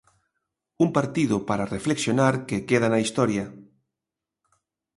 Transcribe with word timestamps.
Un 0.83 0.89
partido 0.97 1.35
para 1.49 1.69
reflexionar 1.75 2.33
que 2.47 2.65
queda 2.69 2.87
na 2.91 3.03
historia. 3.05 3.45